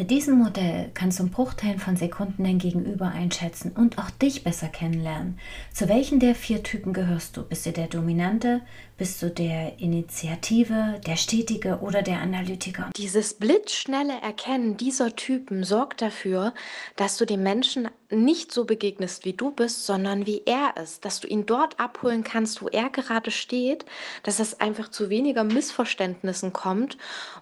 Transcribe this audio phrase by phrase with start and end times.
[0.00, 4.42] Mit diesem Modell kannst du in Bruchteilen von Sekunden dein Gegenüber einschätzen und auch dich
[4.44, 5.38] besser kennenlernen.
[5.74, 7.42] Zu welchen der vier Typen gehörst du?
[7.42, 8.62] Bist du der Dominante?
[9.00, 12.90] Bist du der Initiative, der Stetige oder der Analytiker?
[12.98, 16.52] Dieses blitzschnelle Erkennen dieser Typen sorgt dafür,
[16.96, 21.06] dass du dem Menschen nicht so begegnest, wie du bist, sondern wie er ist.
[21.06, 23.86] Dass du ihn dort abholen kannst, wo er gerade steht,
[24.22, 26.98] dass es einfach zu weniger Missverständnissen kommt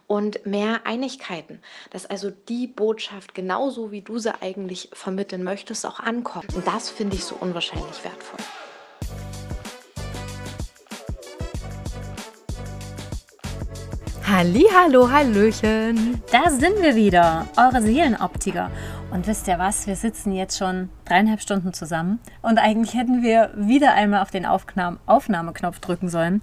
[0.06, 1.60] und mehr Einigkeiten.
[1.90, 6.54] Dass also die Botschaft genauso, wie du sie eigentlich vermitteln möchtest, auch ankommt.
[6.54, 8.38] Und das finde ich so unwahrscheinlich wertvoll.
[14.30, 16.22] Hallo, Hallöchen.
[16.30, 18.70] Da sind wir wieder, eure Seelenoptiker.
[19.10, 23.54] Und wisst ihr was, wir sitzen jetzt schon dreieinhalb Stunden zusammen und eigentlich hätten wir
[23.56, 26.42] wieder einmal auf den Aufnahme Aufnahmeknopf drücken sollen.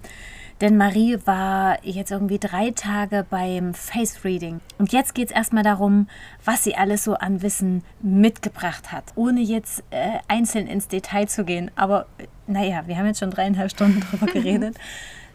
[0.62, 4.60] Denn Marie war jetzt irgendwie drei Tage beim Face Reading.
[4.78, 6.08] Und jetzt geht es erstmal darum,
[6.44, 9.04] was sie alles so an Wissen mitgebracht hat.
[9.16, 11.70] Ohne jetzt äh, einzeln ins Detail zu gehen.
[11.76, 12.06] Aber
[12.46, 14.78] naja, wir haben jetzt schon dreieinhalb Stunden drüber geredet.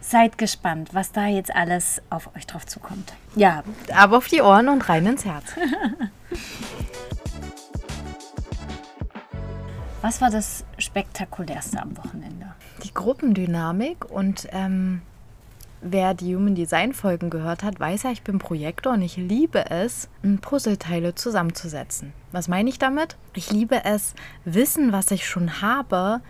[0.00, 3.12] Seid gespannt, was da jetzt alles auf euch drauf zukommt.
[3.36, 3.62] Ja,
[3.94, 5.54] aber auf die Ohren und rein ins Herz.
[10.02, 12.52] was war das spektakulärste am Wochenende?
[12.82, 15.02] Die Gruppendynamik und ähm,
[15.82, 19.70] wer die Human Design Folgen gehört hat, weiß ja, ich bin Projektor und ich liebe
[19.70, 20.08] es,
[20.40, 22.12] Puzzleteile zusammenzusetzen.
[22.30, 23.16] Was meine ich damit?
[23.34, 26.20] Ich liebe es, Wissen, was ich schon habe,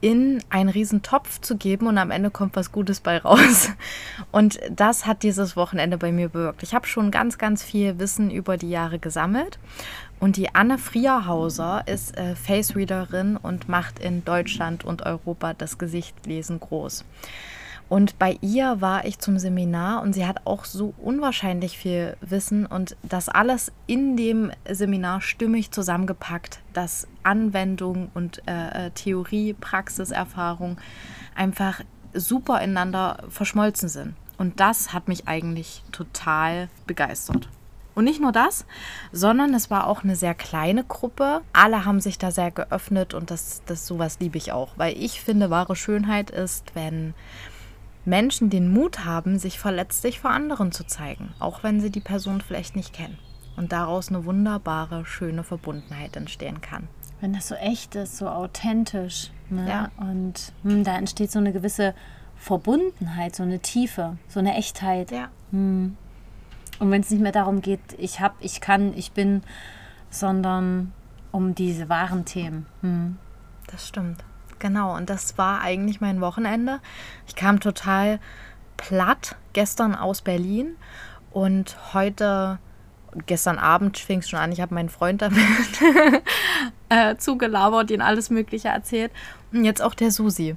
[0.00, 3.70] in einen riesen Topf zu geben und am Ende kommt was Gutes bei raus.
[4.32, 6.62] Und das hat dieses Wochenende bei mir bewirkt.
[6.62, 9.58] Ich habe schon ganz, ganz viel Wissen über die Jahre gesammelt.
[10.18, 15.76] Und die Anne Frierhauser ist äh, Face Readerin und macht in Deutschland und Europa das
[15.76, 17.04] Gesichtlesen groß.
[17.90, 22.64] Und bei ihr war ich zum Seminar und sie hat auch so unwahrscheinlich viel Wissen
[22.64, 30.78] und das alles in dem Seminar stimmig zusammengepackt, dass Anwendung und äh, äh Theorie, Praxiserfahrung
[31.34, 31.80] einfach
[32.14, 34.14] super ineinander verschmolzen sind.
[34.38, 37.48] Und das hat mich eigentlich total begeistert.
[37.96, 38.66] Und nicht nur das,
[39.10, 41.40] sondern es war auch eine sehr kleine Gruppe.
[41.52, 45.20] Alle haben sich da sehr geöffnet und das, das sowas liebe ich auch, weil ich
[45.20, 47.14] finde, wahre Schönheit ist, wenn
[48.04, 52.40] Menschen den Mut haben, sich verletzlich vor anderen zu zeigen, auch wenn sie die Person
[52.40, 53.18] vielleicht nicht kennen.
[53.56, 56.88] Und daraus eine wunderbare, schöne Verbundenheit entstehen kann.
[57.20, 59.30] Wenn das so echt ist, so authentisch.
[59.50, 59.68] Ne?
[59.68, 59.90] Ja.
[59.98, 61.94] Und hm, da entsteht so eine gewisse
[62.36, 65.10] Verbundenheit, so eine Tiefe, so eine Echtheit.
[65.10, 65.28] Ja.
[65.50, 65.96] Hm.
[66.78, 69.42] Und wenn es nicht mehr darum geht, ich hab, ich kann, ich bin,
[70.08, 70.92] sondern
[71.30, 72.64] um diese wahren Themen.
[72.80, 73.18] Hm.
[73.66, 74.24] Das stimmt.
[74.60, 76.80] Genau, und das war eigentlich mein Wochenende.
[77.26, 78.20] Ich kam total
[78.76, 80.76] platt gestern aus Berlin
[81.32, 82.58] und heute,
[83.26, 85.38] gestern Abend fing es schon an, ich habe meinen Freund damit
[86.90, 89.10] äh, zugelabert, ihn alles Mögliche erzählt.
[89.50, 90.56] Und jetzt auch der Susi.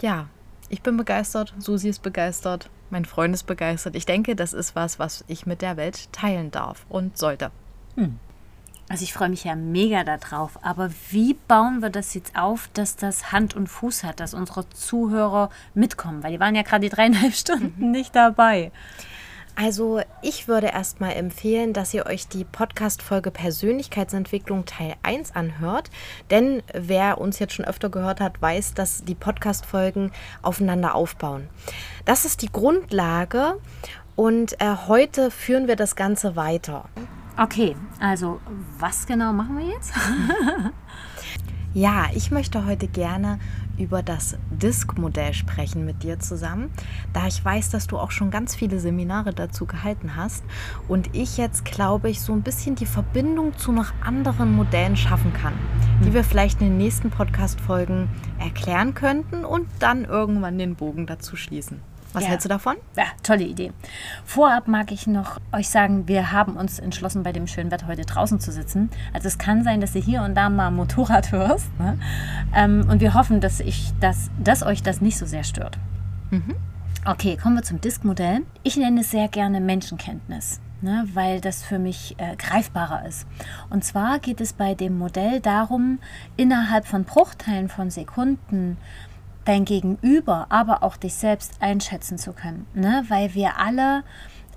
[0.00, 0.26] Ja,
[0.68, 3.96] ich bin begeistert, Susi ist begeistert, mein Freund ist begeistert.
[3.96, 7.50] Ich denke, das ist was, was ich mit der Welt teilen darf und sollte.
[7.96, 8.18] Hm.
[8.90, 10.58] Also ich freue mich ja mega darauf.
[10.64, 14.68] Aber wie bauen wir das jetzt auf, dass das Hand und Fuß hat, dass unsere
[14.70, 16.24] Zuhörer mitkommen?
[16.24, 17.92] Weil die waren ja gerade die dreieinhalb Stunden mhm.
[17.92, 18.72] nicht dabei.
[19.54, 25.88] Also ich würde erstmal empfehlen, dass ihr euch die Podcast-Folge Persönlichkeitsentwicklung Teil 1 anhört.
[26.30, 30.10] Denn wer uns jetzt schon öfter gehört hat, weiß, dass die Podcast-Folgen
[30.42, 31.48] aufeinander aufbauen.
[32.06, 33.56] Das ist die Grundlage
[34.16, 36.88] und äh, heute führen wir das Ganze weiter.
[37.40, 38.38] Okay, also
[38.78, 39.94] was genau machen wir jetzt?
[41.72, 43.38] ja, ich möchte heute gerne
[43.78, 46.70] über das Disk-Modell sprechen mit dir zusammen,
[47.14, 50.44] da ich weiß, dass du auch schon ganz viele Seminare dazu gehalten hast
[50.86, 55.32] und ich jetzt, glaube ich, so ein bisschen die Verbindung zu noch anderen Modellen schaffen
[55.32, 55.54] kann,
[56.02, 56.14] die hm.
[56.14, 61.80] wir vielleicht in den nächsten Podcast-Folgen erklären könnten und dann irgendwann den Bogen dazu schließen.
[62.12, 62.30] Was ja.
[62.30, 62.76] hältst du davon?
[62.96, 63.72] Ja, tolle Idee.
[64.24, 68.02] Vorab mag ich noch euch sagen, wir haben uns entschlossen, bei dem schönen Wetter heute
[68.02, 68.90] draußen zu sitzen.
[69.12, 71.66] Also es kann sein, dass ihr hier und da mal Motorrad hörst.
[71.78, 71.98] Ne?
[72.54, 75.78] Ähm, und wir hoffen, dass, ich das, dass euch das nicht so sehr stört.
[76.30, 76.56] Mhm.
[77.04, 78.42] Okay, kommen wir zum Disk-Modell.
[78.62, 80.60] Ich nenne es sehr gerne Menschenkenntnis.
[80.82, 83.26] Ne, weil das für mich äh, greifbarer ist.
[83.68, 85.98] Und zwar geht es bei dem Modell darum,
[86.38, 88.78] innerhalb von Bruchteilen von Sekunden
[89.50, 92.66] dein Gegenüber, aber auch dich selbst einschätzen zu können.
[92.72, 93.04] Ne?
[93.08, 94.04] Weil wir alle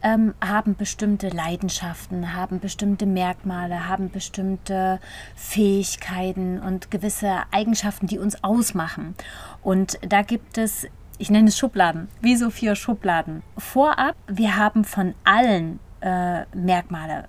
[0.03, 4.99] ähm, haben bestimmte Leidenschaften, haben bestimmte Merkmale, haben bestimmte
[5.35, 9.15] Fähigkeiten und gewisse Eigenschaften, die uns ausmachen.
[9.63, 10.85] Und da gibt es,
[11.17, 13.41] ich nenne es Schubladen, wie so vier Schubladen.
[13.57, 17.25] Vorab, wir haben von allen äh, Merkmale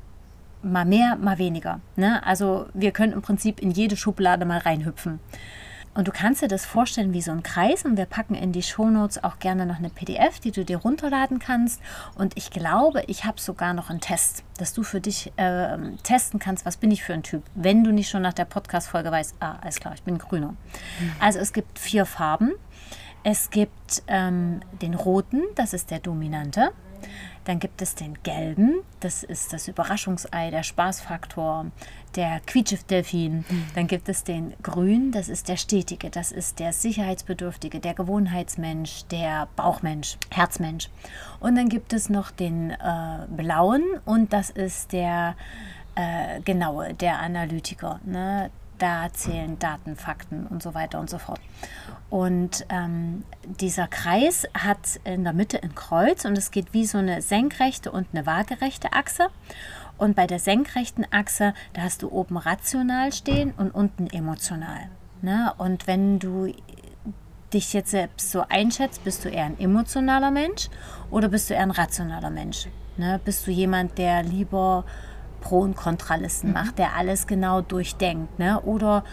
[0.62, 1.80] mal mehr, mal weniger.
[1.96, 2.24] Ne?
[2.26, 5.20] Also wir können im Prinzip in jede Schublade mal reinhüpfen.
[5.94, 8.62] Und du kannst dir das vorstellen wie so ein Kreis und wir packen in die
[8.62, 11.80] Shownotes auch gerne noch eine PDF, die du dir runterladen kannst.
[12.16, 16.40] Und ich glaube, ich habe sogar noch einen Test, dass du für dich äh, testen
[16.40, 19.36] kannst, was bin ich für ein Typ, wenn du nicht schon nach der Podcast-Folge weißt,
[19.40, 20.48] ah, alles klar, ich bin grüner.
[20.98, 21.12] Mhm.
[21.20, 22.52] Also es gibt vier Farben.
[23.26, 26.72] Es gibt ähm, den roten, das ist der dominante.
[27.44, 31.66] Dann gibt es den gelben, das ist das Überraschungsei, der Spaßfaktor,
[32.16, 33.44] der Quietschedelfin.
[33.48, 33.66] Mhm.
[33.74, 39.04] Dann gibt es den grünen, das ist der stetige, das ist der sicherheitsbedürftige, der Gewohnheitsmensch,
[39.10, 40.88] der Bauchmensch, Herzmensch.
[41.40, 42.76] Und dann gibt es noch den äh,
[43.28, 45.34] blauen und das ist der
[45.94, 48.00] äh, genaue, der Analytiker.
[48.04, 48.50] Ne?
[48.78, 51.40] Da zählen Daten, Fakten und so weiter und so fort.
[52.10, 53.24] Und ähm,
[53.60, 57.90] dieser Kreis hat in der Mitte ein Kreuz und es geht wie so eine senkrechte
[57.92, 59.28] und eine waagerechte Achse.
[59.96, 64.88] Und bei der senkrechten Achse, da hast du oben rational stehen und unten emotional.
[65.22, 65.52] Ne?
[65.56, 66.52] Und wenn du
[67.52, 70.68] dich jetzt selbst so einschätzt, bist du eher ein emotionaler Mensch
[71.10, 72.66] oder bist du eher ein rationaler Mensch?
[72.96, 73.20] Ne?
[73.24, 74.84] Bist du jemand, der lieber
[75.40, 76.54] Pro- und Kontralisten mhm.
[76.54, 78.38] macht, der alles genau durchdenkt?
[78.38, 78.60] Ne?
[78.62, 79.04] Oder,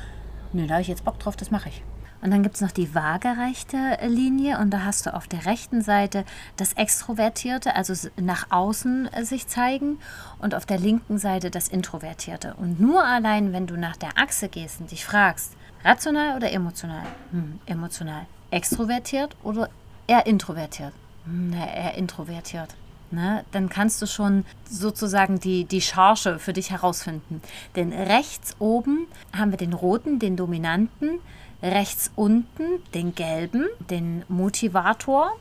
[0.51, 1.83] nö, da habe ich jetzt Bock drauf, das mache ich.
[2.21, 5.81] Und dann gibt es noch die waagerechte Linie und da hast du auf der rechten
[5.81, 6.23] Seite
[6.55, 9.99] das Extrovertierte, also nach außen äh, sich zeigen
[10.39, 12.53] und auf der linken Seite das Introvertierte.
[12.55, 15.53] Und nur allein, wenn du nach der Achse gehst und dich fragst,
[15.83, 17.03] rational oder emotional?
[17.31, 18.27] Hm, emotional.
[18.51, 19.69] Extrovertiert oder
[20.05, 20.93] eher introvertiert?
[21.25, 22.75] Hm, eher introvertiert.
[23.13, 27.41] Ne, dann kannst du schon sozusagen die, die Charge für dich herausfinden.
[27.75, 31.19] Denn rechts oben haben wir den roten, den dominanten,
[31.61, 32.63] rechts unten
[32.93, 35.31] den gelben, den Motivator.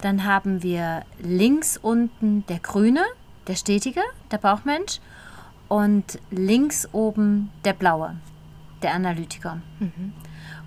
[0.00, 3.02] Dann haben wir links unten der grüne,
[3.46, 5.00] der stetige, der Bauchmensch.
[5.68, 8.16] Und links oben der blaue,
[8.82, 9.60] der Analytiker.
[9.78, 10.12] Mhm.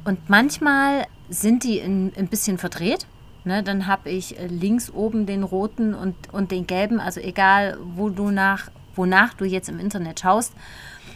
[0.05, 3.05] Und manchmal sind die ein, ein bisschen verdreht.
[3.45, 8.07] Ne, dann habe ich links oben den roten und, und den gelben, also egal, wo
[8.07, 10.53] du nach, wonach du jetzt im Internet schaust.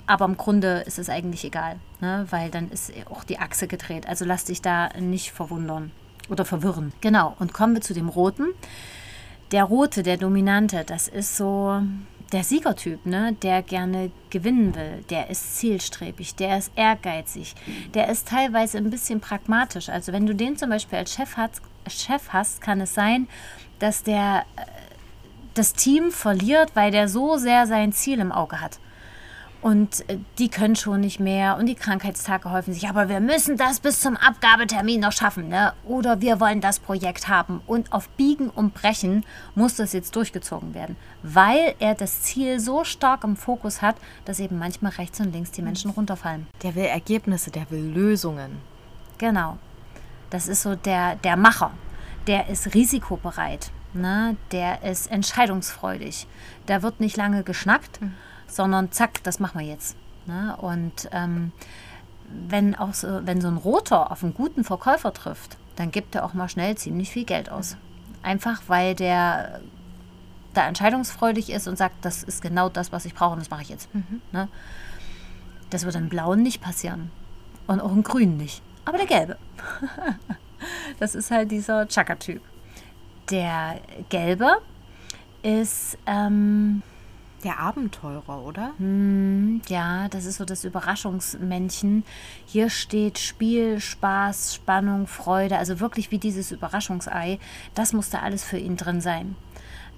[0.07, 2.25] Aber im Grunde ist es eigentlich egal, ne?
[2.29, 4.07] weil dann ist auch die Achse gedreht.
[4.07, 5.91] Also lass dich da nicht verwundern
[6.29, 6.93] oder verwirren.
[7.01, 8.47] Genau, und kommen wir zu dem Roten.
[9.51, 11.81] Der Rote, der Dominante, das ist so
[12.31, 13.33] der Siegertyp, ne?
[13.41, 15.03] der gerne gewinnen will.
[15.09, 17.55] Der ist zielstrebig, der ist ehrgeizig,
[17.93, 19.89] der ist teilweise ein bisschen pragmatisch.
[19.89, 23.27] Also wenn du den zum Beispiel als Chef hast, Chef hast kann es sein,
[23.79, 24.61] dass der äh,
[25.53, 28.79] das Team verliert, weil der so sehr sein Ziel im Auge hat.
[29.67, 32.87] Und äh, die können schon nicht mehr und die Krankheitstage häufen sich.
[32.87, 35.49] Aber wir müssen das bis zum Abgabetermin noch schaffen.
[35.49, 35.73] Ne?
[35.83, 37.59] Oder wir wollen das Projekt haben.
[37.67, 39.25] Und auf Biegen und Brechen
[39.55, 40.95] muss das jetzt durchgezogen werden.
[41.21, 45.51] Weil er das Ziel so stark im Fokus hat, dass eben manchmal rechts und links
[45.51, 46.47] die Menschen runterfallen.
[46.63, 48.59] Der will Ergebnisse, der will Lösungen.
[49.17, 49.57] Genau.
[50.29, 51.71] Das ist so der, der Macher.
[52.25, 53.71] Der ist risikobereit.
[53.93, 54.37] Ne?
[54.53, 56.25] Der ist entscheidungsfreudig.
[56.67, 57.99] Da wird nicht lange geschnackt.
[57.99, 58.13] Mhm
[58.47, 59.95] sondern zack, das machen wir jetzt.
[60.25, 60.55] Ne?
[60.59, 61.51] Und ähm,
[62.29, 66.25] wenn, auch so, wenn so ein Roter auf einen guten Verkäufer trifft, dann gibt er
[66.25, 67.77] auch mal schnell ziemlich viel Geld aus.
[68.23, 69.61] Einfach weil der
[70.53, 73.61] da entscheidungsfreudig ist und sagt, das ist genau das, was ich brauche und das mache
[73.61, 73.93] ich jetzt.
[73.93, 74.21] Mhm.
[74.31, 74.47] Ne?
[75.69, 77.11] Das wird im Blauen nicht passieren.
[77.67, 78.61] Und auch im Grünen nicht.
[78.85, 79.37] Aber der Gelbe.
[80.99, 82.41] das ist halt dieser Chaka-Typ.
[83.29, 84.57] Der Gelbe
[85.43, 86.81] ist ähm,
[87.43, 88.71] der Abenteurer, oder?
[88.77, 92.03] Hm, ja, das ist so das Überraschungsmännchen.
[92.45, 97.39] Hier steht Spiel, Spaß, Spannung, Freude, also wirklich wie dieses Überraschungsei.
[97.75, 99.35] Das muss da alles für ihn drin sein.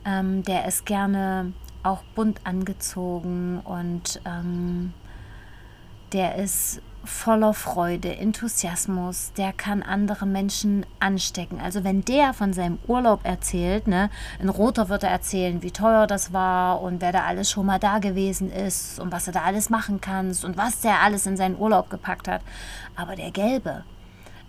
[0.06, 1.54] Ähm, der ist gerne
[1.84, 4.94] auch bunt angezogen und ähm,
[6.12, 11.60] der ist voller Freude, Enthusiasmus, der kann andere Menschen anstecken.
[11.60, 16.08] Also wenn der von seinem Urlaub erzählt, ne, ein Roter wird er erzählen, wie teuer
[16.08, 19.42] das war und wer da alles schon mal da gewesen ist und was er da
[19.42, 22.42] alles machen kannst und was der alles in seinen Urlaub gepackt hat.
[22.96, 23.84] Aber der Gelbe,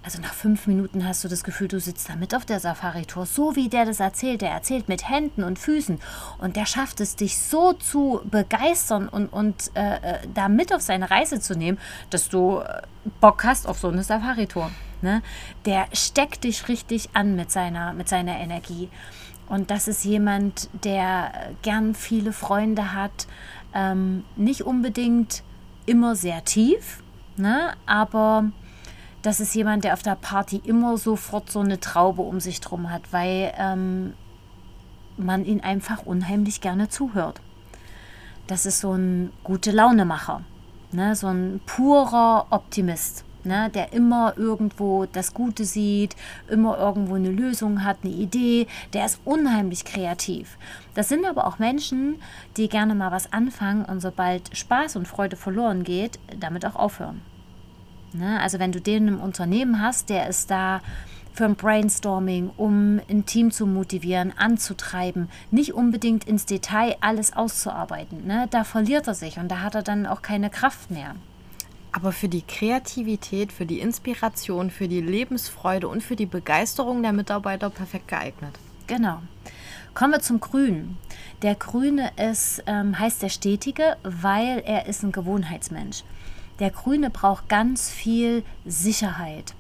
[0.03, 3.27] also nach fünf Minuten hast du das Gefühl, du sitzt da mit auf der Safari-Tour.
[3.27, 4.41] So wie der das erzählt.
[4.41, 5.99] Der erzählt mit Händen und Füßen.
[6.39, 10.81] Und der schafft es, dich so zu begeistern und, und äh, äh da mit auf
[10.81, 11.79] seine Reise zu nehmen,
[12.09, 12.83] dass du äh,
[13.21, 14.71] Bock hast auf so eine Safari-Tour.
[15.03, 15.23] Ne?
[15.67, 18.89] Der steckt dich richtig an mit seiner, mit seiner Energie.
[19.49, 23.27] Und das ist jemand, der gern viele Freunde hat.
[23.75, 25.43] Ähm, nicht unbedingt
[25.87, 27.03] immer sehr tief,
[27.37, 27.73] ne?
[27.85, 28.51] aber
[29.23, 32.91] das ist jemand, der auf der Party immer sofort so eine Traube um sich drum
[32.91, 34.15] hat, weil ähm,
[35.17, 37.41] man ihn einfach unheimlich gerne zuhört.
[38.47, 40.43] das ist so ein gute Launemacher,
[40.91, 41.15] ne?
[41.15, 43.25] so ein purer Optimist.
[43.43, 46.15] Ne, der immer irgendwo das Gute sieht,
[46.51, 50.59] immer irgendwo eine Lösung hat, eine Idee, der ist unheimlich kreativ.
[50.93, 52.21] Das sind aber auch Menschen,
[52.59, 57.23] die gerne mal was anfangen und sobald Spaß und Freude verloren geht, damit auch aufhören.
[58.13, 60.81] Ne, also wenn du den im Unternehmen hast, der ist da
[61.33, 68.27] für ein Brainstorming, um ein Team zu motivieren, anzutreiben, nicht unbedingt ins Detail alles auszuarbeiten.
[68.27, 68.49] Ne?
[68.51, 71.15] Da verliert er sich und da hat er dann auch keine Kraft mehr.
[71.93, 77.13] Aber für die Kreativität, für die Inspiration, für die Lebensfreude und für die Begeisterung der
[77.13, 78.59] Mitarbeiter perfekt geeignet.
[78.87, 79.23] Genau.
[79.95, 80.99] Kommen wir zum Grünen.
[81.43, 86.05] Der Grüne ist, ähm, heißt der Stetige, weil er ist ein Gewohnheitsmensch.
[86.61, 89.55] Der Grüne braucht ganz viel Sicherheit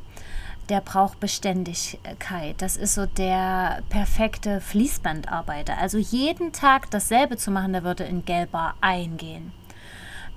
[0.70, 2.62] der braucht Beständigkeit.
[2.62, 5.76] Das ist so der perfekte Fließbandarbeiter.
[5.76, 9.52] Also jeden Tag dasselbe zu machen, der würde in Gelber eingehen.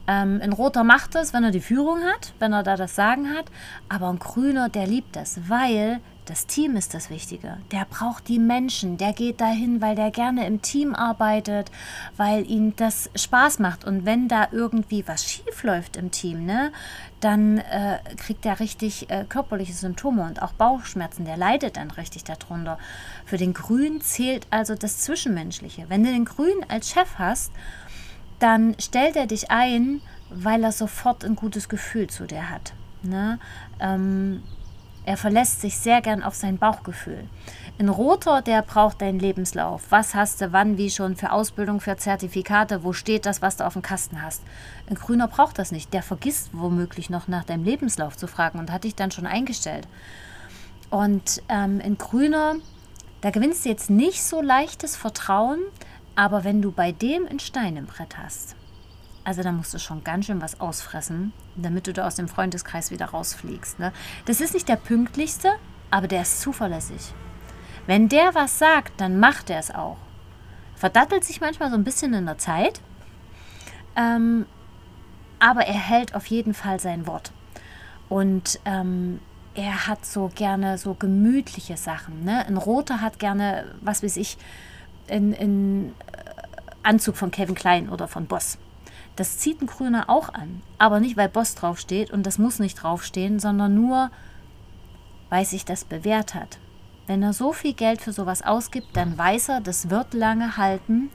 [0.08, 3.30] Ähm, ein Roter macht das, wenn er die Führung hat, wenn er da das Sagen
[3.30, 3.46] hat.
[3.88, 7.58] Aber ein Grüner, der liebt das, weil das Team ist das Wichtige.
[7.72, 8.98] Der braucht die Menschen.
[8.98, 11.72] Der geht dahin, weil der gerne im Team arbeitet,
[12.18, 13.84] weil ihm das Spaß macht.
[13.86, 16.72] Und wenn da irgendwie was schief läuft im Team, ne,
[17.20, 21.26] dann äh, kriegt er richtig äh, körperliche Symptome und auch Bauchschmerzen.
[21.26, 22.78] Der leidet dann richtig darunter.
[23.26, 25.86] Für den Grün zählt also das Zwischenmenschliche.
[25.90, 27.52] Wenn du den Grün als Chef hast,
[28.40, 32.74] dann stellt er dich ein, weil er sofort ein gutes Gefühl zu dir hat.
[33.04, 33.40] Ne?
[33.80, 34.44] Ähm,
[35.06, 37.28] er verlässt sich sehr gern auf sein Bauchgefühl.
[37.80, 39.82] Ein Roter, der braucht deinen Lebenslauf.
[39.90, 42.84] Was hast du wann, wie schon für Ausbildung, für Zertifikate?
[42.84, 44.44] Wo steht das, was du auf dem Kasten hast?
[44.88, 45.94] Ein Grüner braucht das nicht.
[45.94, 49.88] Der vergisst womöglich noch nach deinem Lebenslauf zu fragen und hat dich dann schon eingestellt.
[50.90, 52.56] Und ähm, ein Grüner,
[53.22, 55.60] da gewinnst du jetzt nicht so leichtes Vertrauen,
[56.16, 58.56] aber wenn du bei dem ein Stein im Brett hast,
[59.24, 62.92] also da musst du schon ganz schön was ausfressen, damit du da aus dem Freundeskreis
[62.92, 63.80] wieder rausfliegst.
[63.80, 63.94] Ne?
[64.26, 65.54] Das ist nicht der pünktlichste,
[65.90, 67.14] aber der ist zuverlässig.
[67.86, 69.98] Wenn der was sagt, dann macht er es auch.
[70.76, 72.82] Verdattelt sich manchmal so ein bisschen in der Zeit,
[73.96, 74.46] ähm,
[75.40, 77.32] aber er hält auf jeden Fall sein Wort.
[78.10, 79.20] Und ähm,
[79.56, 82.24] er hat so gerne so gemütliche Sachen.
[82.24, 82.46] Ne?
[82.46, 84.38] Ein Roter hat gerne, was weiß ich,
[85.10, 85.94] einen
[86.82, 88.58] Anzug von Kevin Klein oder von Boss.
[89.16, 90.62] Das zieht ein Grüner auch an.
[90.78, 94.10] Aber nicht, weil Boss draufsteht und das muss nicht draufstehen, sondern nur,
[95.30, 96.58] weil sich das bewährt hat.
[97.06, 101.10] Wenn er so viel Geld für sowas ausgibt, dann weiß er, das wird lange halten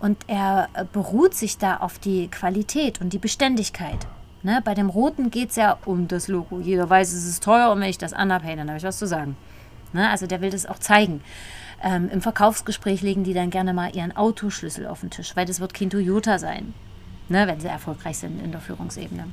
[0.00, 4.06] und er beruht sich da auf die Qualität und die Beständigkeit.
[4.42, 4.60] Ne?
[4.64, 6.60] Bei dem Roten geht es ja um das Logo.
[6.60, 8.98] Jeder weiß, es ist teuer und wenn ich das anhabe, hey, dann habe ich was
[8.98, 9.36] zu sagen.
[9.92, 10.08] Ne?
[10.08, 11.22] Also der will das auch zeigen.
[11.82, 15.60] Ähm, Im Verkaufsgespräch legen die dann gerne mal ihren Autoschlüssel auf den Tisch, weil das
[15.60, 16.74] wird kein Toyota sein
[17.28, 19.26] ne, wenn sie erfolgreich sind in der Führungsebene.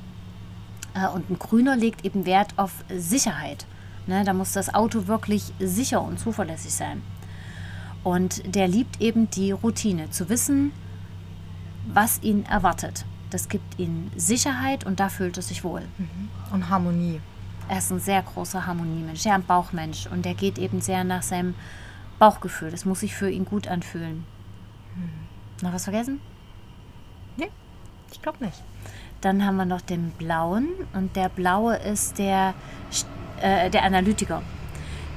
[0.94, 3.66] Äh, und ein Grüner legt eben Wert auf Sicherheit.
[4.06, 7.02] Ne, da muss das Auto wirklich sicher und zuverlässig sein.
[8.04, 10.72] Und der liebt eben die Routine, zu wissen,
[11.92, 13.04] was ihn erwartet.
[13.30, 15.82] Das gibt ihm Sicherheit und da fühlt er sich wohl.
[15.98, 16.28] Mhm.
[16.52, 17.20] Und Harmonie.
[17.68, 20.06] Er ist ein sehr großer Harmoniemensch, ja, ein Bauchmensch.
[20.06, 21.56] Und er geht eben sehr nach seinem
[22.20, 22.70] Bauchgefühl.
[22.70, 24.24] Das muss sich für ihn gut anfühlen.
[24.94, 25.64] Mhm.
[25.66, 26.20] Noch was vergessen?
[28.16, 28.62] Ich glaube nicht.
[29.20, 32.54] Dann haben wir noch den blauen und der blaue ist der,
[33.42, 34.42] äh, der Analytiker.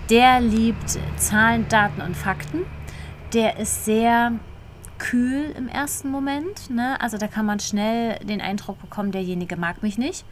[0.10, 2.66] Der liebt Zahlen, Daten und Fakten.
[3.34, 4.34] Der ist sehr
[4.98, 6.70] kühl im ersten Moment.
[6.70, 7.00] Ne?
[7.00, 10.26] Also da kann man schnell den Eindruck bekommen, derjenige mag mich nicht.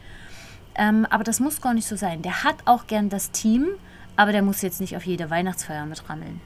[0.74, 2.20] Ähm, aber das muss gar nicht so sein.
[2.20, 3.66] Der hat auch gern das Team,
[4.14, 6.42] aber der muss jetzt nicht auf jede Weihnachtsfeier mitrammeln.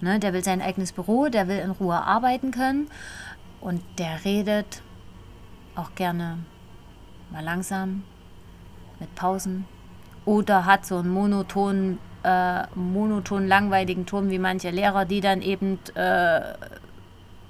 [0.00, 0.18] Ne?
[0.18, 2.88] Der will sein eigenes Büro, der will in Ruhe arbeiten können
[3.60, 4.82] und der redet
[5.76, 6.38] auch gerne
[7.30, 8.04] mal langsam
[9.00, 9.66] mit Pausen
[10.24, 15.78] oder hat so einen monotonen, äh, monoton langweiligen Ton wie manche Lehrer, die dann eben
[15.94, 16.40] äh,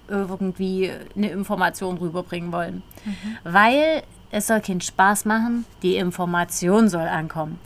[0.09, 2.83] irgendwie eine Information rüberbringen wollen.
[3.05, 3.37] Mhm.
[3.45, 7.59] Weil es soll keinen Spaß machen, die Information soll ankommen.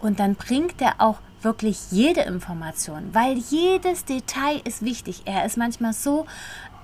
[0.00, 5.22] Und dann bringt er auch wirklich jede Information, weil jedes Detail ist wichtig.
[5.24, 6.26] Er ist manchmal so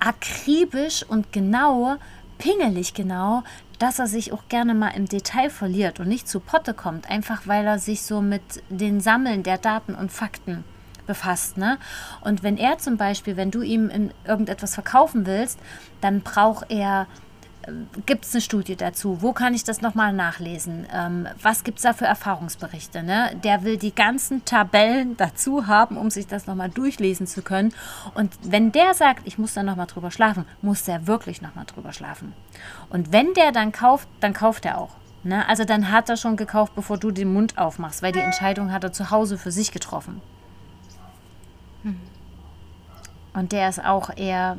[0.01, 1.97] akribisch und genau,
[2.39, 3.43] pingelig genau,
[3.79, 7.43] dass er sich auch gerne mal im Detail verliert und nicht zu Potte kommt, einfach
[7.47, 10.65] weil er sich so mit den Sammeln der Daten und Fakten
[11.07, 11.57] befasst.
[11.57, 11.79] Ne?
[12.21, 13.91] Und wenn er zum Beispiel, wenn du ihm
[14.25, 15.59] irgendetwas verkaufen willst,
[16.01, 17.07] dann braucht er
[18.07, 19.23] gibt es eine Studie dazu?
[19.23, 20.87] Wo kann ich das nochmal nachlesen?
[20.93, 23.03] Ähm, was gibt es da für Erfahrungsberichte?
[23.03, 23.31] Ne?
[23.43, 27.73] Der will die ganzen Tabellen dazu haben, um sich das nochmal durchlesen zu können.
[28.15, 31.93] Und wenn der sagt, ich muss da nochmal drüber schlafen, muss der wirklich nochmal drüber
[31.93, 32.33] schlafen.
[32.91, 34.91] Und wenn der dann kauft, dann kauft er auch.
[35.25, 35.47] Ne?
[35.49, 38.85] Also dann hat er schon gekauft, bevor du den Mund aufmachst, weil die Entscheidung hat
[38.85, 40.21] er zu Hause für sich getroffen.
[41.83, 42.01] Hm.
[43.35, 44.59] Und der ist auch eher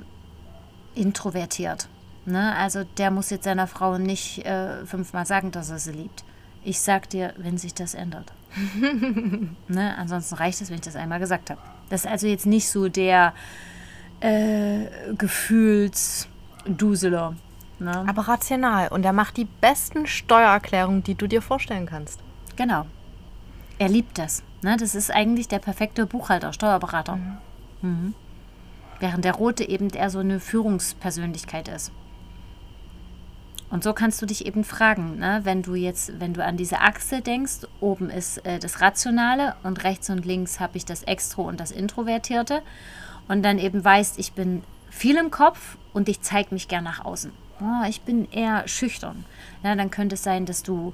[0.96, 1.88] introvertiert.
[2.30, 2.56] Ne?
[2.56, 6.26] Also der muss jetzt seiner Frau nicht äh, fünfmal sagen, dass er sie liebt.
[6.64, 8.32] Ich sag dir, wenn sich das ändert.
[9.68, 9.98] ne?
[9.98, 11.60] Ansonsten reicht es, wenn ich das einmal gesagt habe.
[11.90, 13.34] Das ist also jetzt nicht so der
[14.20, 14.86] äh,
[15.18, 17.34] Gefühlsduseler.
[17.80, 18.06] Ne?
[18.08, 18.90] Aber rational.
[18.90, 22.20] Und er macht die besten Steuererklärungen, die du dir vorstellen kannst.
[22.56, 22.86] Genau.
[23.80, 24.44] Er liebt das.
[24.62, 24.78] Ne?
[24.78, 27.16] Das ist eigentlich der perfekte Buchhalter, Steuerberater.
[27.16, 27.38] Mhm.
[27.82, 28.14] Mhm.
[29.00, 31.92] Während der Rote eben eher so eine Führungspersönlichkeit ist.
[33.70, 35.42] Und so kannst du dich eben fragen, ne?
[35.44, 39.84] wenn du jetzt, wenn du an diese Achse denkst, oben ist äh, das Rationale und
[39.84, 42.64] rechts und links habe ich das Extro und das Introvertierte
[43.28, 47.06] und dann eben weißt, ich bin viel im Kopf und ich zeige mich gern nach
[47.06, 47.32] außen.
[47.62, 49.26] Oh, ich bin eher schüchtern.
[49.64, 50.94] Ja, dann könnte es sein, dass du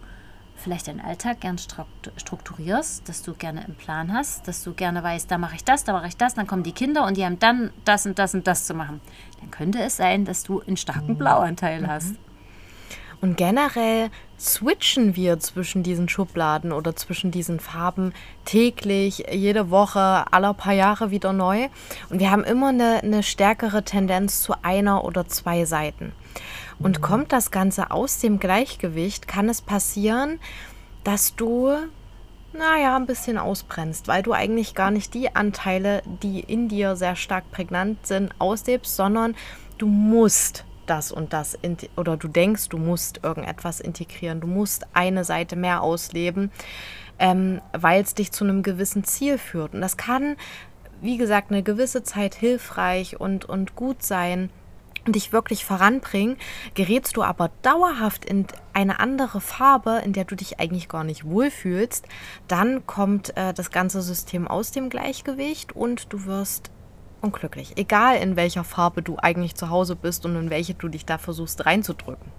[0.55, 5.29] vielleicht deinen Alltag gern strukturierst, dass du gerne einen Plan hast, dass du gerne weißt,
[5.29, 7.39] da mache ich das, da mache ich das, dann kommen die Kinder und die haben
[7.39, 9.01] dann das und das und das zu machen.
[9.39, 11.88] Dann könnte es sein, dass du einen starken Blauanteil mhm.
[11.88, 12.15] hast.
[13.25, 18.13] Und generell switchen wir zwischen diesen Schubladen oder zwischen diesen Farben
[18.46, 21.70] täglich, jede Woche, alle paar Jahre wieder neu.
[22.12, 26.12] Und wir haben immer eine, eine stärkere Tendenz zu einer oder zwei Seiten.
[26.77, 30.39] Und kommt das Ganze aus dem Gleichgewicht, kann es passieren,
[31.03, 31.72] dass du,
[32.53, 37.15] naja, ein bisschen ausbrennst, weil du eigentlich gar nicht die Anteile, die in dir sehr
[37.15, 39.36] stark prägnant sind, auslebst, sondern
[39.79, 41.58] du musst das und das
[41.96, 46.51] oder du denkst, du musst irgendetwas integrieren, du musst eine Seite mehr ausleben,
[47.20, 49.74] ähm, weil es dich zu einem gewissen Ziel führt.
[49.74, 50.36] Und das kann,
[51.01, 54.50] wie gesagt, eine gewisse Zeit hilfreich und, und gut sein
[55.06, 56.38] und dich wirklich voranbringen,
[56.74, 61.25] gerätst du aber dauerhaft in eine andere Farbe, in der du dich eigentlich gar nicht
[61.25, 62.06] wohlfühlst,
[62.48, 66.71] dann kommt äh, das ganze System aus dem Gleichgewicht und du wirst
[67.25, 67.73] unglücklich.
[67.75, 71.17] Egal in welcher Farbe du eigentlich zu Hause bist und in welche du dich da
[71.17, 72.31] versuchst reinzudrücken.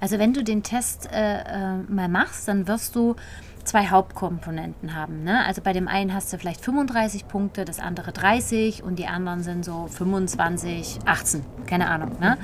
[0.00, 3.16] Also wenn du den Test äh, äh, mal machst, dann wirst du
[3.64, 5.22] zwei Hauptkomponenten haben.
[5.24, 5.44] Ne?
[5.44, 9.42] Also bei dem einen hast du vielleicht 35 Punkte, das andere 30 und die anderen
[9.42, 12.18] sind so 25, 18, keine Ahnung.
[12.20, 12.38] Ne?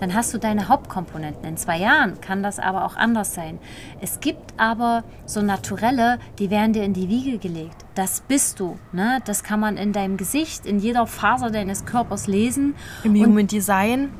[0.00, 1.44] Dann hast du deine Hauptkomponenten.
[1.44, 3.58] In zwei Jahren kann das aber auch anders sein.
[4.00, 7.84] Es gibt aber so naturelle, die werden dir in die Wiege gelegt.
[7.94, 8.78] Das bist du.
[8.92, 9.20] Ne?
[9.24, 12.74] Das kann man in deinem Gesicht, in jeder Faser deines Körpers lesen.
[13.04, 14.10] Im Human Design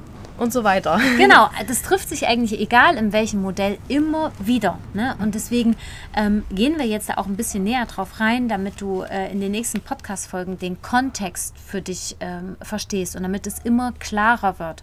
[0.42, 1.00] und so weiter.
[1.16, 4.78] Genau, das trifft sich eigentlich egal in welchem Modell immer wieder.
[4.92, 5.14] Ne?
[5.20, 5.76] Und deswegen
[6.16, 9.40] ähm, gehen wir jetzt da auch ein bisschen näher drauf rein, damit du äh, in
[9.40, 14.82] den nächsten Podcast-Folgen den Kontext für dich ähm, verstehst und damit es immer klarer wird.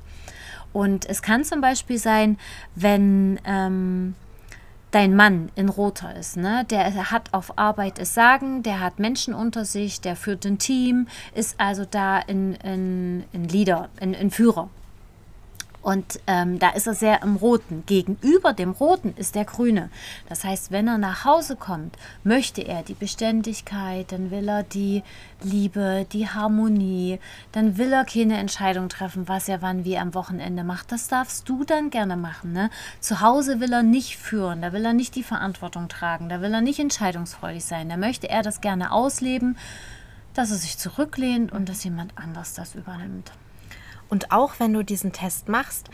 [0.71, 2.37] Und es kann zum Beispiel sein,
[2.75, 4.15] wenn ähm,
[4.91, 6.65] dein Mann in Roter ist, ne?
[6.69, 11.07] der hat auf Arbeit es sagen, der hat Menschen unter sich, der führt ein Team,
[11.33, 14.69] ist also da in, in, in Leader, in, in Führer.
[15.81, 17.83] Und ähm, da ist er sehr im Roten.
[17.85, 19.89] Gegenüber dem Roten ist der Grüne.
[20.27, 25.03] Das heißt, wenn er nach Hause kommt, möchte er die Beständigkeit, dann will er die
[25.41, 27.19] Liebe, die Harmonie,
[27.53, 30.91] dann will er keine Entscheidung treffen, was er wann wie am Wochenende macht.
[30.91, 32.51] Das darfst du dann gerne machen.
[32.51, 32.69] Ne?
[32.99, 36.53] Zu Hause will er nicht führen, da will er nicht die Verantwortung tragen, da will
[36.53, 37.87] er nicht entscheidungsfreudig sein.
[37.87, 39.57] Da möchte er das gerne ausleben,
[40.33, 43.31] dass er sich zurücklehnt und dass jemand anders das übernimmt.
[44.09, 45.89] Und auch wenn du diesen Test machst,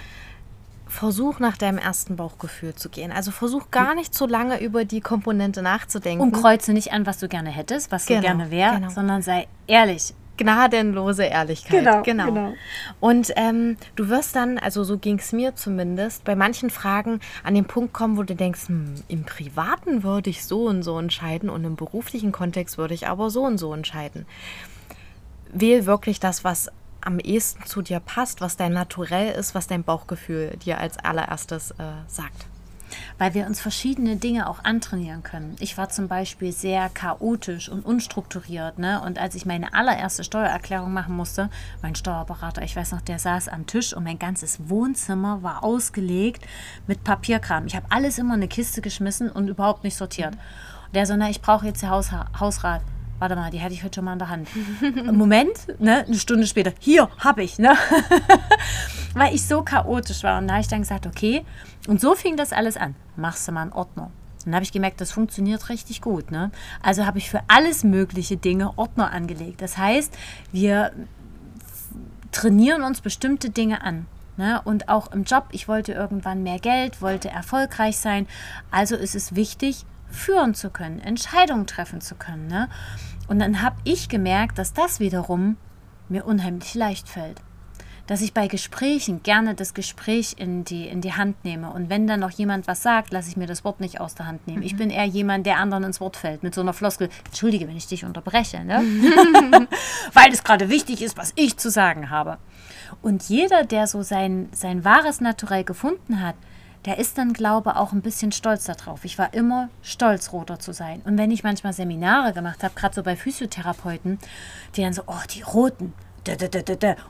[0.87, 3.11] versuch nach deinem ersten Bauchgefühl zu gehen.
[3.11, 6.21] Also versuch gar nicht so lange über die Komponente nachzudenken.
[6.21, 8.89] Und kreuze nicht an, was du gerne hättest, was genau, du gerne wärst, genau.
[8.89, 10.13] sondern sei ehrlich.
[10.37, 11.85] Gnadenlose Ehrlichkeit.
[11.85, 12.01] Genau.
[12.01, 12.25] genau.
[12.25, 12.53] genau.
[12.99, 17.55] Und ähm, du wirst dann, also so ging es mir zumindest, bei manchen Fragen an
[17.55, 21.49] den Punkt kommen, wo du denkst, hm, im Privaten würde ich so und so entscheiden
[21.49, 24.25] und im beruflichen Kontext würde ich aber so und so entscheiden.
[25.53, 26.69] Wähl wirklich das, was
[27.05, 31.71] am ehesten zu dir passt, was dein Naturell ist, was dein Bauchgefühl dir als allererstes
[31.71, 32.47] äh, sagt.
[33.17, 35.55] Weil wir uns verschiedene Dinge auch antrainieren können.
[35.59, 38.79] Ich war zum Beispiel sehr chaotisch und unstrukturiert.
[38.79, 39.01] Ne?
[39.01, 41.49] Und als ich meine allererste Steuererklärung machen musste,
[41.81, 46.45] mein Steuerberater, ich weiß noch, der saß am Tisch und mein ganzes Wohnzimmer war ausgelegt
[46.87, 47.65] mit Papierkram.
[47.65, 50.35] Ich habe alles immer in eine Kiste geschmissen und überhaupt nicht sortiert.
[50.85, 52.81] Und der so, na, ich brauche jetzt Haus Hausrat
[53.19, 54.49] warte mal, die hatte ich heute schon mal in der Hand.
[55.11, 57.75] Moment, ne, eine Stunde später, hier, habe ich, ne?
[59.13, 60.39] Weil ich so chaotisch war.
[60.39, 61.45] Und da habe ich dann gesagt, okay,
[61.87, 62.95] und so fing das alles an.
[63.15, 64.11] Machst du mal einen Ordner.
[64.43, 66.31] Dann habe ich gemerkt, das funktioniert richtig gut.
[66.31, 66.51] Ne?
[66.81, 69.61] Also habe ich für alles mögliche Dinge Ordner angelegt.
[69.61, 70.15] Das heißt,
[70.51, 70.91] wir
[72.31, 74.05] trainieren uns bestimmte Dinge an.
[74.37, 74.61] Ne?
[74.63, 78.27] Und auch im Job, ich wollte irgendwann mehr Geld, wollte erfolgreich sein.
[78.69, 82.47] Also ist es wichtig, führen zu können, Entscheidungen treffen zu können.
[82.47, 82.69] Ne?
[83.27, 85.57] Und dann habe ich gemerkt, dass das wiederum
[86.09, 87.41] mir unheimlich leicht fällt.
[88.07, 91.71] Dass ich bei Gesprächen gerne das Gespräch in die, in die Hand nehme.
[91.71, 94.27] Und wenn dann noch jemand was sagt, lasse ich mir das Wort nicht aus der
[94.27, 94.59] Hand nehmen.
[94.59, 94.65] Mhm.
[94.65, 96.43] Ich bin eher jemand, der anderen ins Wort fällt.
[96.43, 98.63] Mit so einer Floskel, entschuldige, wenn ich dich unterbreche.
[98.63, 98.75] Ne?
[100.13, 102.37] Weil es gerade wichtig ist, was ich zu sagen habe.
[103.01, 106.35] Und jeder, der so sein, sein wahres Naturell gefunden hat,
[106.85, 109.05] der ist dann, glaube ich, auch ein bisschen stolz darauf.
[109.05, 111.01] Ich war immer stolz, Roter zu sein.
[111.05, 114.19] Und wenn ich manchmal Seminare gemacht habe, gerade so bei Physiotherapeuten,
[114.75, 115.93] die dann so, oh, die Roten.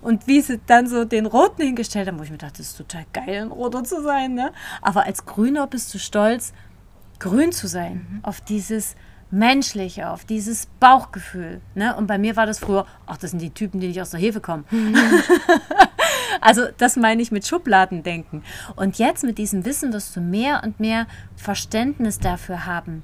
[0.01, 2.77] Und wie sie dann so den Roten hingestellt haben, wo ich mir dachte, das ist
[2.77, 4.33] total geil, ein Roter zu sein.
[4.33, 4.51] Ne?
[4.81, 6.53] Aber als Grüner bist du stolz,
[7.19, 8.05] grün zu sein.
[8.09, 8.19] Mhm.
[8.23, 8.95] Auf dieses
[9.31, 11.61] Menschliche, auf dieses Bauchgefühl.
[11.75, 11.95] Ne?
[11.95, 14.19] Und bei mir war das früher, ach, das sind die Typen, die nicht aus der
[14.19, 14.65] Hefe kommen.
[14.69, 14.95] Mhm.
[16.41, 18.43] also das meine ich mit Schubladendenken.
[18.75, 23.03] Und jetzt mit diesem Wissen wirst du mehr und mehr Verständnis dafür haben,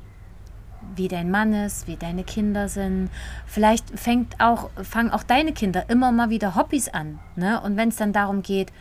[0.95, 3.09] wie dein Mann ist, wie deine Kinder sind.
[3.45, 7.19] Vielleicht fängt auch, fangen auch deine Kinder immer mal wieder Hobbys an.
[7.35, 7.61] Ne?
[7.61, 8.71] Und wenn es dann darum geht,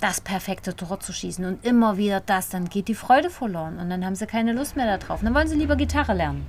[0.00, 3.90] das perfekte Tor zu schießen und immer wieder das, dann geht die Freude verloren und
[3.90, 5.20] dann haben sie keine Lust mehr darauf.
[5.22, 6.46] Dann wollen sie lieber Gitarre lernen.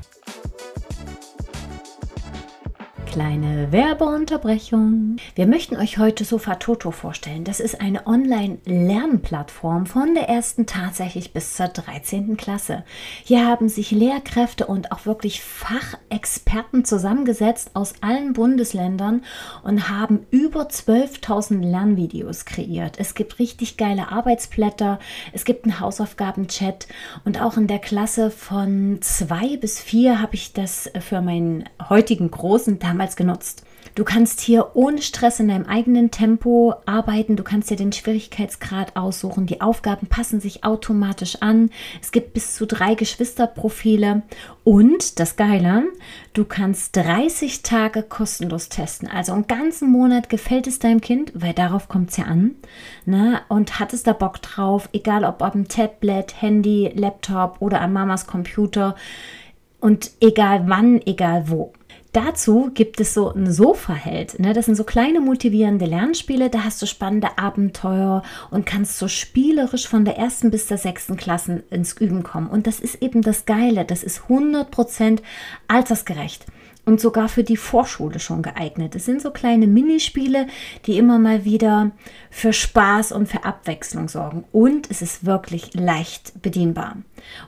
[3.11, 5.17] Kleine Werbeunterbrechung.
[5.35, 7.43] Wir möchten euch heute Sofa Toto vorstellen.
[7.43, 12.37] Das ist eine Online-Lernplattform von der ersten tatsächlich bis zur 13.
[12.37, 12.85] Klasse.
[13.25, 19.25] Hier haben sich Lehrkräfte und auch wirklich Fachexperten zusammengesetzt aus allen Bundesländern
[19.61, 22.95] und haben über 12.000 Lernvideos kreiert.
[22.97, 24.99] Es gibt richtig geile Arbeitsblätter,
[25.33, 26.87] es gibt einen Hausaufgaben-Chat
[27.25, 32.31] und auch in der Klasse von zwei bis vier habe ich das für meinen heutigen
[32.31, 33.63] großen damals damals genutzt.
[33.95, 37.35] Du kannst hier ohne Stress in deinem eigenen Tempo arbeiten.
[37.35, 39.47] Du kannst dir den Schwierigkeitsgrad aussuchen.
[39.47, 41.71] Die Aufgaben passen sich automatisch an.
[42.01, 44.21] Es gibt bis zu drei Geschwisterprofile.
[44.63, 45.83] Und das Geile,
[46.33, 49.09] du kannst 30 Tage kostenlos testen.
[49.09, 52.51] Also einen ganzen Monat gefällt es deinem Kind, weil darauf kommt es ja an.
[53.05, 53.41] Ne?
[53.49, 57.91] Und hat es da Bock drauf, egal ob auf dem Tablet, Handy, Laptop oder an
[57.91, 58.95] Mamas Computer.
[59.81, 61.73] Und egal wann, egal wo.
[62.13, 64.39] Dazu gibt es so ein Sofa-Held.
[64.39, 64.53] Ne?
[64.53, 66.49] Das sind so kleine motivierende Lernspiele.
[66.49, 71.15] Da hast du spannende Abenteuer und kannst so spielerisch von der ersten bis zur sechsten
[71.15, 72.47] Klasse ins Üben kommen.
[72.47, 73.85] Und das ist eben das Geile.
[73.85, 75.21] Das ist 100%
[75.69, 76.45] altersgerecht
[76.85, 78.95] und sogar für die Vorschule schon geeignet.
[78.95, 80.47] Es sind so kleine Minispiele,
[80.85, 81.91] die immer mal wieder
[82.29, 84.45] für Spaß und für Abwechslung sorgen.
[84.51, 86.97] Und es ist wirklich leicht bedienbar.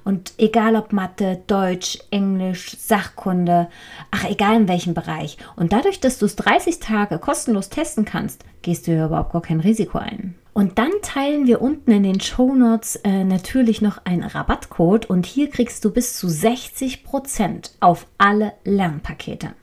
[0.04, 3.70] Und egal ob Mathe, Deutsch, Englisch, Sachkunde,
[4.12, 5.38] ach egal in welchem Bereich.
[5.56, 9.42] Und dadurch, dass du es 30 Tage kostenlos testen kannst, gehst du ja überhaupt gar
[9.42, 10.36] kein Risiko ein.
[10.54, 15.26] Und dann teilen wir unten in den Show Notes äh, natürlich noch einen Rabattcode und
[15.26, 19.54] hier kriegst du bis zu 60% auf alle Lernpakete.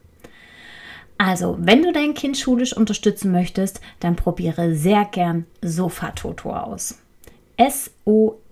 [1.16, 6.98] Also, wenn du dein Kind schulisch unterstützen möchtest, dann probiere sehr gern Sofa Toto aus.
[7.57, 8.42] S-O-F-A-T-U-T-O-R.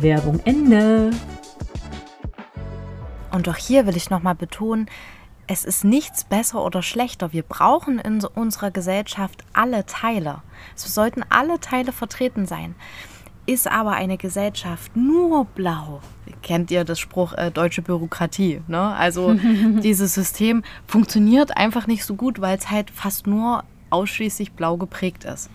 [0.00, 1.10] Werbung Ende.
[3.32, 4.86] Und auch hier will ich nochmal betonen,
[5.50, 7.32] es ist nichts besser oder schlechter.
[7.32, 10.42] Wir brauchen in unserer Gesellschaft alle Teile.
[10.76, 12.76] Es sollten alle Teile vertreten sein.
[13.46, 16.02] Ist aber eine Gesellschaft nur blau,
[16.44, 18.62] kennt ihr das Spruch äh, deutsche Bürokratie?
[18.68, 18.80] Ne?
[18.80, 19.34] Also
[19.82, 25.24] dieses System funktioniert einfach nicht so gut, weil es halt fast nur ausschließlich blau geprägt
[25.24, 25.50] ist.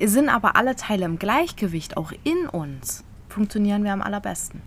[0.00, 4.60] Sind aber alle Teile im Gleichgewicht, auch in uns, funktionieren wir am allerbesten.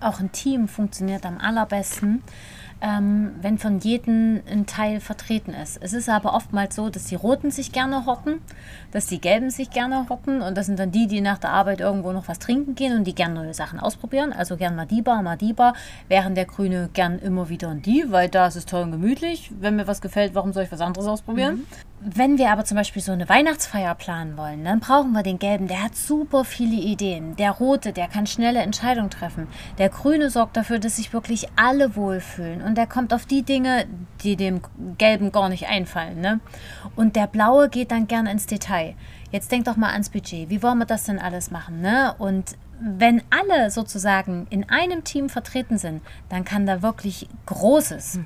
[0.00, 2.22] Auch ein Team funktioniert am allerbesten,
[2.80, 5.78] ähm, wenn von jedem ein Teil vertreten ist.
[5.82, 8.40] Es ist aber oftmals so, dass die Roten sich gerne horten,
[8.92, 11.80] dass die Gelben sich gerne horten und das sind dann die, die nach der Arbeit
[11.80, 14.32] irgendwo noch was trinken gehen und die gerne neue Sachen ausprobieren.
[14.32, 15.74] Also gern mal die Bar, mal die Bar,
[16.08, 19.50] während der Grüne gern immer wieder in die, weil da ist es toll und gemütlich.
[19.58, 21.56] Wenn mir was gefällt, warum soll ich was anderes ausprobieren?
[21.56, 21.66] Mhm.
[22.00, 25.66] Wenn wir aber zum Beispiel so eine Weihnachtsfeier planen wollen, dann brauchen wir den Gelben.
[25.66, 27.34] Der hat super viele Ideen.
[27.34, 29.48] Der Rote, der kann schnelle Entscheidungen treffen.
[29.78, 32.62] Der Grüne sorgt dafür, dass sich wirklich alle wohlfühlen.
[32.62, 33.86] Und der kommt auf die Dinge,
[34.22, 34.60] die dem
[34.96, 36.20] Gelben gar nicht einfallen.
[36.20, 36.38] Ne?
[36.94, 38.94] Und der Blaue geht dann gern ins Detail.
[39.32, 40.50] jetzt denk doch mal ans Budget.
[40.50, 41.80] Wie wollen wir das denn alles machen?
[41.80, 42.14] Ne?
[42.18, 48.24] Und wenn alle sozusagen in einem Team vertreten sind, dann kann da wirklich Großes mhm.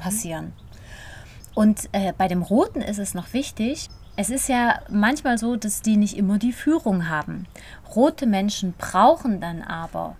[1.55, 5.81] Und äh, bei dem Roten ist es noch wichtig, es ist ja manchmal so, dass
[5.83, 7.47] die nicht immer die Führung haben.
[7.95, 10.17] Rote Menschen brauchen dann aber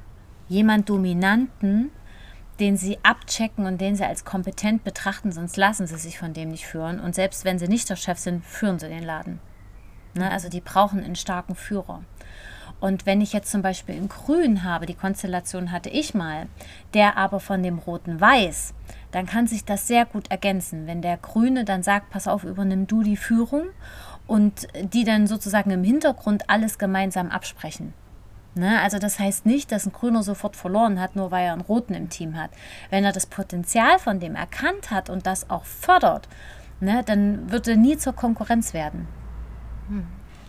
[0.49, 1.91] jemand Dominanten,
[2.59, 6.51] den sie abchecken und den sie als kompetent betrachten, sonst lassen sie sich von dem
[6.51, 7.01] nicht führen.
[7.01, 9.41] Und selbst wenn sie nicht der Chef sind, führen sie den Laden.
[10.15, 10.31] Ne?
[10.31, 12.03] Also die brauchen einen starken Führer.
[12.81, 16.47] Und wenn ich jetzt zum Beispiel in Grün habe, die Konstellation hatte ich mal,
[16.95, 18.75] der aber von dem Roten weiß,
[19.13, 20.87] dann kann sich das sehr gut ergänzen.
[20.87, 23.67] Wenn der Grüne dann sagt, pass auf, übernimm du die Führung
[24.27, 27.95] und die dann sozusagen im Hintergrund alles gemeinsam absprechen.
[28.55, 28.81] Ne?
[28.81, 31.95] Also das heißt nicht, dass ein Grüner sofort verloren hat, nur weil er einen Roten
[31.95, 32.51] im Team hat.
[32.91, 36.29] Wenn er das Potenzial von dem erkannt hat und das auch fördert,
[36.81, 39.09] ne, dann wird er nie zur Konkurrenz werden.
[39.89, 40.07] Hm.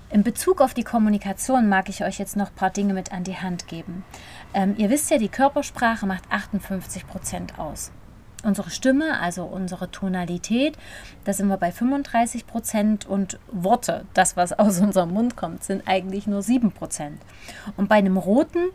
[0.09, 3.23] In Bezug auf die Kommunikation mag ich euch jetzt noch ein paar Dinge mit an
[3.23, 4.05] die Hand geben.
[4.53, 7.91] Ähm, ihr wisst ja, die Körpersprache macht 58 Prozent aus.
[8.43, 10.77] Unsere Stimme, also unsere Tonalität,
[11.23, 15.87] da sind wir bei 35 Prozent und Worte, das, was aus unserem Mund kommt, sind
[15.87, 17.21] eigentlich nur 7 Prozent.
[17.77, 18.69] Und bei einem Roten,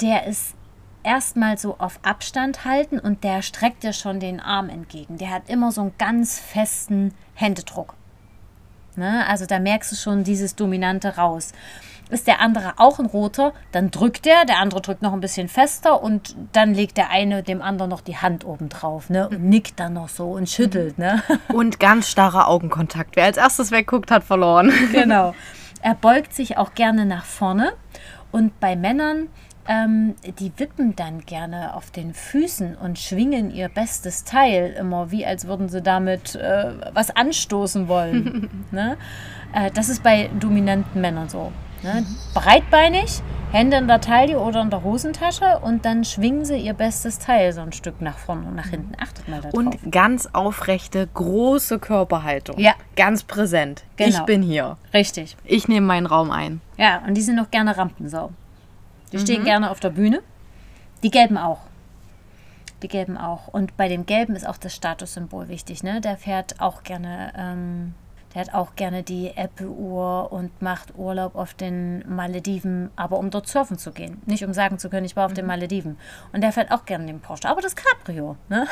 [0.00, 0.54] der ist
[1.02, 5.18] erstmal so auf Abstand halten und der streckt dir schon den Arm entgegen.
[5.18, 7.94] Der hat immer so einen ganz festen Händedruck.
[8.96, 9.26] Ne?
[9.26, 11.52] Also da merkst du schon dieses Dominante raus.
[12.10, 15.48] Ist der andere auch ein roter, dann drückt er, der andere drückt noch ein bisschen
[15.48, 19.28] fester und dann legt der eine dem anderen noch die Hand oben drauf ne?
[19.28, 20.98] und nickt dann noch so und schüttelt.
[20.98, 21.22] Ne?
[21.52, 23.16] Und ganz starrer Augenkontakt.
[23.16, 24.72] Wer als erstes wegguckt, hat verloren.
[24.92, 25.34] Genau.
[25.82, 27.72] Er beugt sich auch gerne nach vorne
[28.32, 29.28] und bei Männern
[29.70, 35.24] ähm, die wippen dann gerne auf den Füßen und schwingen ihr bestes Teil immer, wie
[35.24, 38.50] als würden sie damit äh, was anstoßen wollen.
[38.72, 38.96] ne?
[39.54, 41.52] äh, das ist bei dominanten Männern so.
[41.82, 42.04] Ne?
[42.34, 47.18] Breitbeinig, Hände in der Taille oder in der Hosentasche und dann schwingen sie ihr bestes
[47.18, 48.94] Teil so ein Stück nach vorne und nach hinten.
[49.00, 49.54] Achtet mal darauf.
[49.54, 52.58] Und ganz aufrechte, große Körperhaltung.
[52.58, 52.74] Ja.
[52.96, 53.84] Ganz präsent.
[53.96, 54.10] Genau.
[54.10, 54.76] Ich bin hier.
[54.94, 55.36] Richtig.
[55.44, 56.60] Ich nehme meinen Raum ein.
[56.76, 58.30] Ja, und die sind auch gerne Rampensau.
[59.12, 59.22] Die mhm.
[59.22, 60.22] stehen gerne auf der Bühne.
[61.02, 61.60] Die Gelben auch.
[62.82, 63.48] Die Gelben auch.
[63.48, 65.82] Und bei dem Gelben ist auch das Statussymbol wichtig.
[65.82, 66.00] Ne?
[66.00, 67.94] Der fährt auch gerne ähm,
[68.34, 73.48] der hat auch gerne die Apple-Uhr und macht Urlaub auf den Malediven, aber um dort
[73.48, 74.22] surfen zu gehen.
[74.26, 75.48] Nicht um sagen zu können, ich war auf den mhm.
[75.48, 75.98] Malediven.
[76.32, 78.36] Und der fährt auch gerne den Porsche, aber das Cabrio.
[78.48, 78.68] Ne?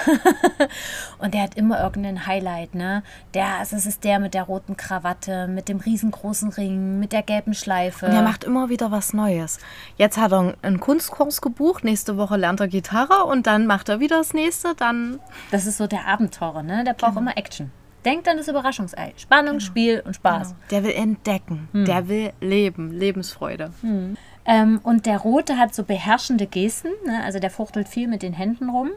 [1.19, 2.77] und der hat immer irgendein Highlight.
[2.77, 3.03] Ne?
[3.35, 7.23] Der, also es ist der mit der roten Krawatte, mit dem riesengroßen Ring, mit der
[7.23, 8.07] gelben Schleife.
[8.07, 9.59] Und der macht immer wieder was Neues.
[9.97, 13.99] Jetzt hat er einen Kunstkurs gebucht, nächste Woche lernt er Gitarre und dann macht er
[13.99, 15.19] wieder das nächste, dann...
[15.51, 16.85] Das ist so der Abenteurer, ne?
[16.85, 17.23] Der braucht genau.
[17.23, 17.73] immer Action.
[18.05, 19.13] Denkt an das Überraschungsei.
[19.17, 19.65] Spannung, genau.
[19.65, 20.49] Spiel und Spaß.
[20.49, 20.61] Genau.
[20.71, 21.69] Der will entdecken.
[21.73, 21.85] Hm.
[21.85, 22.93] Der will leben.
[22.93, 23.71] Lebensfreude.
[23.81, 24.17] Hm.
[24.49, 26.89] Ähm, und der Rote hat so beherrschende Gesten.
[27.05, 27.23] Ne?
[27.23, 28.91] Also der fuchtelt viel mit den Händen rum.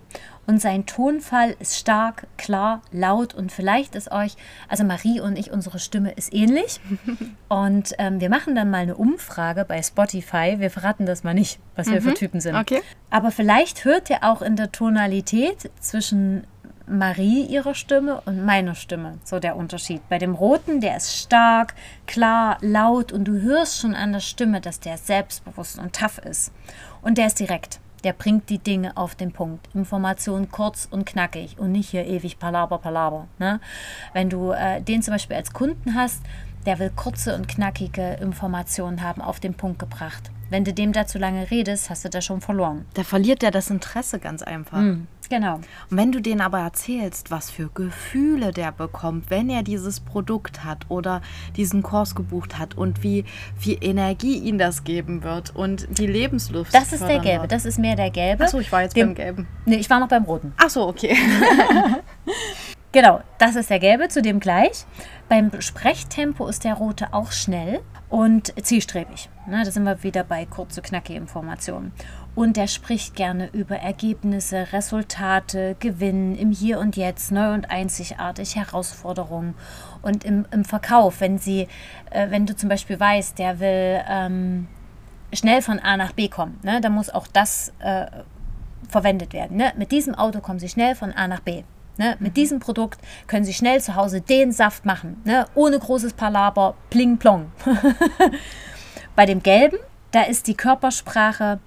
[0.47, 3.33] Und sein Tonfall ist stark, klar, laut.
[3.33, 4.37] Und vielleicht ist euch,
[4.69, 6.79] also Marie und ich, unsere Stimme ist ähnlich.
[7.49, 10.55] und ähm, wir machen dann mal eine Umfrage bei Spotify.
[10.59, 11.93] Wir verraten das mal nicht, was mhm.
[11.93, 12.15] wir für mhm.
[12.15, 12.55] Typen sind.
[12.55, 12.81] Okay.
[13.09, 16.47] Aber vielleicht hört ihr auch in der Tonalität zwischen
[16.97, 19.17] Marie ihrer Stimme und meiner Stimme.
[19.23, 20.07] So der Unterschied.
[20.09, 21.73] Bei dem Roten, der ist stark,
[22.05, 26.51] klar, laut und du hörst schon an der Stimme, dass der selbstbewusst und tough ist.
[27.01, 27.79] Und der ist direkt.
[28.03, 29.67] Der bringt die Dinge auf den Punkt.
[29.75, 33.27] Informationen kurz und knackig und nicht hier ewig Palaber, Palaber.
[33.37, 33.59] Ne?
[34.13, 36.21] Wenn du äh, den zum Beispiel als Kunden hast,
[36.65, 40.31] der will kurze und knackige Informationen haben, auf den Punkt gebracht.
[40.49, 42.85] Wenn du dem da zu lange redest, hast du da schon verloren.
[42.93, 44.81] Da verliert der das Interesse ganz einfach.
[44.81, 45.55] Mm, genau.
[45.55, 50.63] Und wenn du denen aber erzählst, was für Gefühle der bekommt, wenn er dieses Produkt
[50.63, 51.21] hat oder
[51.55, 53.25] diesen Kurs gebucht hat und wie
[53.57, 56.75] viel Energie ihn das geben wird und die Lebensluft.
[56.75, 57.51] Das ist der gelbe, wird.
[57.53, 58.43] das ist mehr der gelbe.
[58.43, 59.47] Achso, ich war jetzt Dem, beim gelben.
[59.65, 60.53] Nee, ich war noch beim roten.
[60.57, 61.15] Achso, okay.
[62.91, 64.85] genau, das ist der gelbe, zu dem gleich.
[65.29, 69.29] Beim Sprechtempo ist der rote auch schnell und zielstrebig.
[69.47, 71.93] Ne, da sind wir wieder bei kurze, knackige Informationen.
[72.33, 78.55] Und er spricht gerne über Ergebnisse, Resultate, Gewinn im Hier und Jetzt, neu und einzigartig,
[78.55, 79.53] Herausforderungen.
[80.01, 81.67] Und im, im Verkauf, wenn sie,
[82.09, 84.67] äh, wenn du zum Beispiel weißt, der will ähm,
[85.33, 88.05] schnell von A nach B kommen, ne, dann muss auch das äh,
[88.87, 89.57] verwendet werden.
[89.57, 89.73] Ne?
[89.77, 91.63] Mit diesem Auto kommen sie schnell von A nach B.
[91.97, 92.15] Ne?
[92.19, 95.45] Mit diesem Produkt können Sie schnell zu Hause den Saft machen, ne?
[95.55, 97.51] ohne großes Palaber, pling plong.
[99.15, 99.77] Bei dem gelben,
[100.11, 101.59] da ist die Körpersprache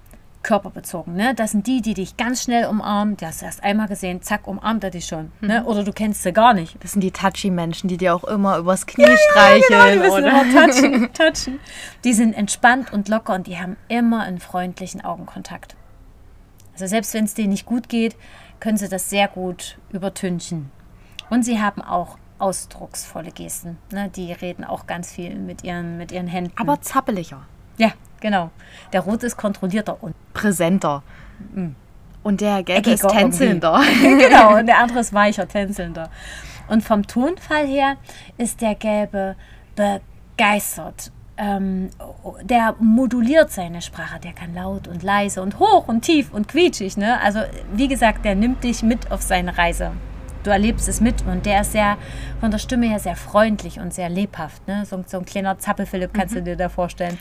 [0.45, 1.15] körperbezogen.
[1.15, 1.33] Ne?
[1.33, 3.17] Das sind die, die dich ganz schnell umarmen.
[3.17, 5.31] Die hast du erst einmal gesehen, zack, umarmt er dich schon.
[5.41, 5.61] Ne?
[5.61, 5.67] Mhm.
[5.67, 6.77] Oder du kennst sie gar nicht.
[6.81, 9.99] Das sind die Touchy-Menschen, die dir auch immer übers Knie streicheln.
[9.99, 10.29] Genau, die oder?
[10.29, 11.59] immer touchen, touchen.
[12.03, 15.75] Die sind entspannt und locker und die haben immer einen freundlichen Augenkontakt.
[16.73, 18.15] Also selbst wenn es denen nicht gut geht,
[18.59, 20.69] können sie das sehr gut übertünchen.
[21.31, 23.79] Und sie haben auch ausdrucksvolle Gesten.
[23.91, 24.11] Ne?
[24.15, 26.53] Die reden auch ganz viel mit ihren, mit ihren Händen.
[26.57, 28.51] Aber zappeliger, ja, genau.
[28.93, 31.03] Der Rot ist kontrollierter und präsenter.
[32.23, 33.81] Und der Gelbe ist tänzelnder.
[34.01, 36.09] genau, und der andere ist weicher, tänzelnder.
[36.67, 37.97] Und vom Tonfall her
[38.37, 39.35] ist der Gelbe
[39.75, 41.11] begeistert.
[41.37, 41.89] Ähm,
[42.43, 44.19] der moduliert seine Sprache.
[44.19, 46.97] Der kann laut und leise und hoch und tief und quietschig.
[46.97, 47.19] Ne?
[47.21, 47.41] Also,
[47.73, 49.91] wie gesagt, der nimmt dich mit auf seine Reise.
[50.43, 51.97] Du erlebst es mit und der ist sehr,
[52.39, 54.67] von der Stimme her sehr freundlich und sehr lebhaft.
[54.67, 54.85] Ne?
[54.85, 57.17] So, so ein kleiner Zappelphilipp kannst du dir da vorstellen.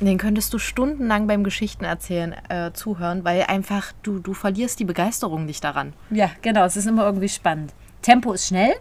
[0.00, 5.46] Den könntest du stundenlang beim Geschichtenerzählen äh, zuhören, weil einfach du, du verlierst die Begeisterung
[5.46, 5.94] nicht daran.
[6.10, 7.72] Ja, genau, es ist immer irgendwie spannend.
[8.02, 8.74] Tempo ist schnell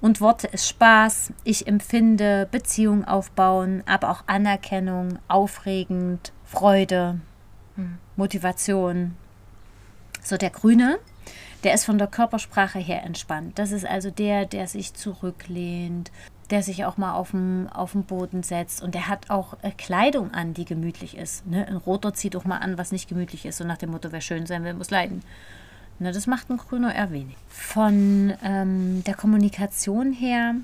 [0.00, 1.32] und Worte ist Spaß.
[1.42, 7.20] Ich empfinde Beziehung aufbauen, aber auch Anerkennung, aufregend, Freude,
[8.14, 9.16] Motivation.
[10.22, 10.98] So der Grüne,
[11.64, 13.58] der ist von der Körpersprache her entspannt.
[13.58, 16.10] Das ist also der, der sich zurücklehnt,
[16.50, 19.70] der sich auch mal auf den, auf den Boden setzt und der hat auch äh,
[19.70, 21.46] Kleidung an, die gemütlich ist.
[21.46, 21.66] Ne?
[21.66, 24.20] Ein Roter zieht auch mal an, was nicht gemütlich ist, so nach dem Motto, wer
[24.20, 25.22] schön sein will, muss leiden.
[25.98, 27.36] Na, das macht ein Grüner eher wenig.
[27.48, 30.54] Von ähm, der Kommunikation her,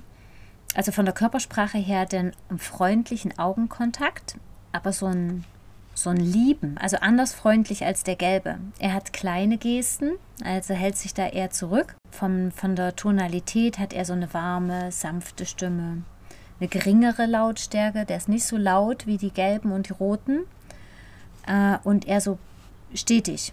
[0.74, 4.36] also von der Körpersprache her, den freundlichen Augenkontakt,
[4.72, 5.44] aber so ein,
[5.94, 8.58] so ein Lieben, also anders freundlich als der Gelbe.
[8.78, 11.96] Er hat kleine Gesten, also hält sich da eher zurück.
[12.10, 16.02] Vom, von der Tonalität hat er so eine warme, sanfte Stimme.
[16.60, 20.40] Eine geringere Lautstärke, der ist nicht so laut wie die Gelben und die Roten.
[21.46, 22.38] Äh, und eher so
[22.94, 23.52] stetig.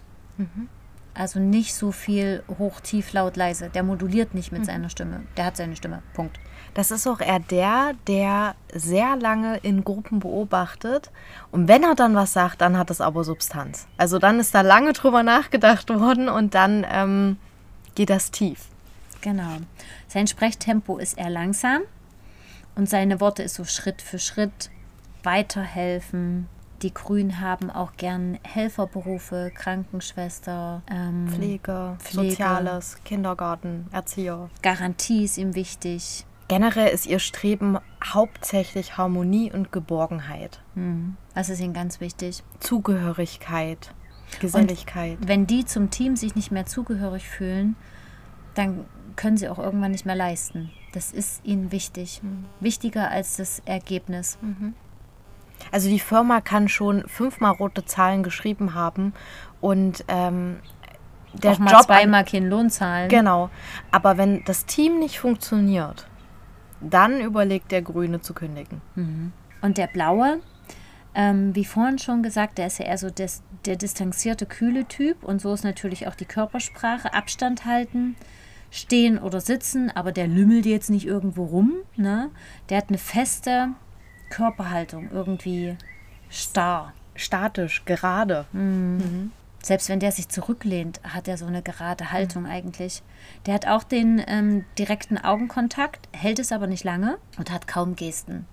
[1.12, 3.68] Also nicht so viel hoch, tief, laut, leise.
[3.68, 5.22] Der moduliert nicht mit seiner Stimme.
[5.36, 6.02] Der hat seine Stimme.
[6.14, 6.38] Punkt.
[6.74, 11.10] Das ist auch eher der, der sehr lange in Gruppen beobachtet.
[11.50, 13.86] Und wenn er dann was sagt, dann hat es aber Substanz.
[13.96, 17.38] Also dann ist da lange drüber nachgedacht worden und dann ähm,
[17.94, 18.68] geht das tief.
[19.20, 19.58] Genau.
[20.08, 21.82] Sein Sprechtempo ist eher langsam
[22.74, 24.70] und seine Worte ist so Schritt für Schritt
[25.22, 26.48] weiterhelfen.
[26.82, 32.30] Die Grünen haben auch gern Helferberufe, Krankenschwester, ähm, Pflege, Pflege.
[32.30, 34.48] Soziales, Kindergarten, Erzieher.
[34.62, 36.24] Garantie ist ihm wichtig.
[36.50, 40.60] Generell ist ihr Streben hauptsächlich Harmonie und Geborgenheit.
[40.74, 41.16] Hm.
[41.32, 42.42] Das ist ihnen ganz wichtig.
[42.58, 43.94] Zugehörigkeit,
[44.40, 45.18] Geselligkeit.
[45.24, 47.76] Wenn die zum Team sich nicht mehr zugehörig fühlen,
[48.54, 48.84] dann
[49.14, 50.72] können sie auch irgendwann nicht mehr leisten.
[50.90, 52.20] Das ist ihnen wichtig.
[52.58, 54.36] Wichtiger als das Ergebnis.
[55.70, 59.14] Also die Firma kann schon fünfmal rote Zahlen geschrieben haben
[59.60, 60.56] und ähm,
[61.32, 63.08] der auch mal Job zweimal keinen Lohn zahlen.
[63.08, 63.50] Genau.
[63.92, 66.09] Aber wenn das Team nicht funktioniert,
[66.80, 68.80] dann überlegt der Grüne zu kündigen.
[69.62, 70.40] Und der Blaue,
[71.14, 75.22] ähm, wie vorhin schon gesagt, der ist ja eher so des, der distanzierte, kühle Typ.
[75.22, 77.12] Und so ist natürlich auch die Körpersprache.
[77.12, 78.16] Abstand halten,
[78.70, 81.74] stehen oder sitzen, aber der lümmelt jetzt nicht irgendwo rum.
[81.96, 82.30] Ne?
[82.68, 83.70] Der hat eine feste
[84.30, 85.76] Körperhaltung, irgendwie
[86.28, 86.92] starr.
[87.16, 88.46] Statisch, gerade.
[89.62, 93.02] Selbst wenn der sich zurücklehnt, hat er so eine gerade Haltung eigentlich.
[93.44, 97.94] Der hat auch den ähm, direkten Augenkontakt, hält es aber nicht lange und hat kaum
[97.94, 98.46] Gesten.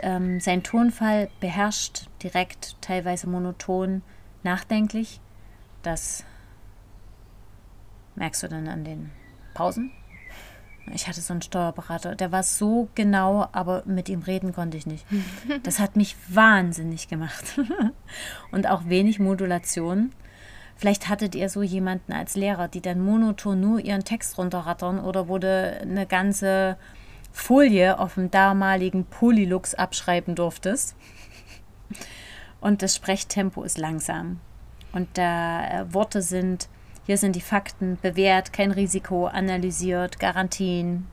[0.00, 4.02] Ähm, sein Tonfall beherrscht direkt, teilweise monoton,
[4.42, 5.20] nachdenklich.
[5.82, 6.24] Das
[8.14, 9.10] merkst du dann an den
[9.54, 9.90] Pausen.
[10.92, 14.86] Ich hatte so einen Steuerberater, der war so genau, aber mit ihm reden konnte ich
[14.86, 15.06] nicht.
[15.62, 17.60] Das hat mich wahnsinnig gemacht.
[18.50, 20.12] Und auch wenig Modulation.
[20.82, 25.28] Vielleicht hattet ihr so jemanden als Lehrer, die dann monoton nur ihren Text runterrattern oder
[25.28, 26.76] wurde eine ganze
[27.30, 30.96] Folie auf dem damaligen Polylux abschreiben durftest.
[32.60, 34.40] Und das Sprechtempo ist langsam.
[34.90, 36.68] Und da äh, Worte sind,
[37.06, 41.06] hier sind die Fakten bewährt, kein Risiko, analysiert, Garantien.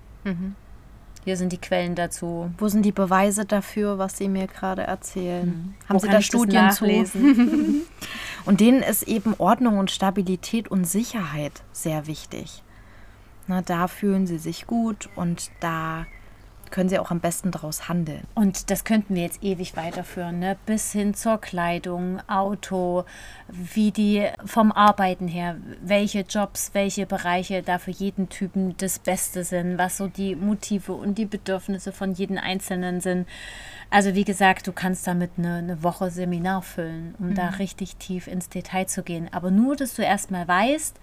[1.29, 2.49] Hier sind die Quellen dazu.
[2.57, 5.75] Wo sind die Beweise dafür, was Sie mir gerade erzählen?
[5.87, 6.85] Haben Wo Sie da Studien zu?
[8.45, 12.63] Und denen ist eben Ordnung und Stabilität und Sicherheit sehr wichtig.
[13.45, 16.07] Na, da fühlen sie sich gut und da
[16.71, 18.23] können sie auch am besten daraus handeln.
[18.35, 20.57] Und das könnten wir jetzt ewig weiterführen, ne?
[20.65, 23.05] bis hin zur Kleidung, Auto,
[23.47, 29.43] wie die vom Arbeiten her, welche Jobs, welche Bereiche da für jeden Typen das Beste
[29.43, 33.27] sind, was so die Motive und die Bedürfnisse von jedem Einzelnen sind.
[33.89, 37.35] Also wie gesagt, du kannst damit eine, eine Woche Seminar füllen, um mhm.
[37.35, 39.29] da richtig tief ins Detail zu gehen.
[39.31, 40.99] Aber nur, dass du erstmal weißt,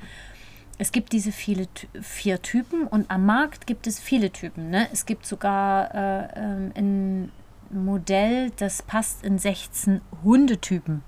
[0.78, 1.68] es gibt diese viele,
[2.00, 4.70] vier Typen und am Markt gibt es viele Typen.
[4.70, 4.88] Ne?
[4.92, 7.32] Es gibt sogar äh, ähm, ein
[7.70, 11.02] Modell, das passt in 16 Hundetypen.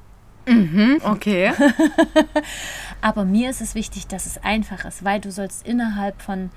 [0.46, 1.52] Mhm, okay.
[3.02, 6.50] Aber mir ist es wichtig, dass es einfach ist, weil du sollst innerhalb von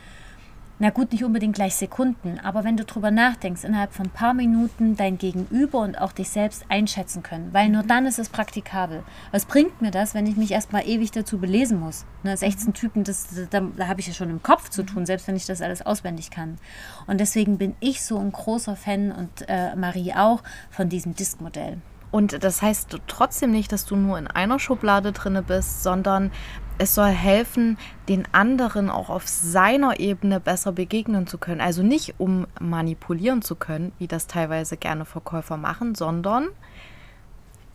[0.82, 4.34] na gut, nicht unbedingt gleich Sekunden, aber wenn du drüber nachdenkst, innerhalb von ein paar
[4.34, 9.04] Minuten dein Gegenüber und auch dich selbst einschätzen können, weil nur dann ist es praktikabel.
[9.30, 12.06] Was bringt mir das, wenn ich mich erstmal ewig dazu belesen muss?
[12.24, 12.74] Ne, 16 mhm.
[12.74, 15.46] Typen, das, da, da habe ich ja schon im Kopf zu tun, selbst wenn ich
[15.46, 16.58] das alles auswendig kann.
[17.06, 21.78] Und deswegen bin ich so ein großer Fan und äh, Marie auch von diesem Disk-Modell.
[22.12, 26.32] Und das heißt trotzdem nicht, dass du nur in einer Schublade drinne bist, sondern
[26.78, 27.78] es soll helfen,
[28.10, 31.62] den anderen auch auf seiner Ebene besser begegnen zu können.
[31.62, 36.48] Also nicht um manipulieren zu können, wie das teilweise gerne Verkäufer machen, sondern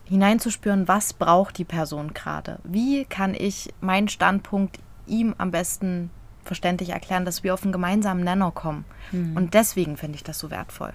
[0.05, 2.59] hineinzuspüren, was braucht die Person gerade.
[2.63, 6.09] Wie kann ich meinen Standpunkt ihm am besten
[6.47, 8.85] verständlich erklären, dass wir auf einen gemeinsamen Nenner kommen.
[9.11, 9.37] Mhm.
[9.37, 10.93] Und deswegen finde ich das so wertvoll.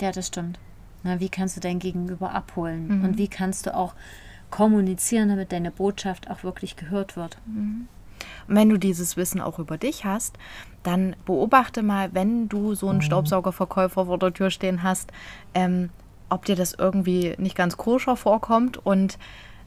[0.00, 0.58] Ja, das stimmt.
[1.04, 2.98] Na, wie kannst du dein Gegenüber abholen?
[2.98, 3.04] Mhm.
[3.04, 3.94] Und wie kannst du auch
[4.50, 7.38] kommunizieren, damit deine Botschaft auch wirklich gehört wird?
[7.46, 7.88] Mhm.
[8.48, 10.36] Und wenn du dieses Wissen auch über dich hast,
[10.82, 13.02] dann beobachte mal, wenn du so einen mhm.
[13.02, 15.12] Staubsaugerverkäufer vor der Tür stehen hast,
[15.54, 15.90] ähm,
[16.30, 19.18] ob dir das irgendwie nicht ganz koscher vorkommt und